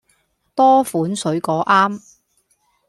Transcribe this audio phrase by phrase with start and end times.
[0.55, 2.01] 多款水果啱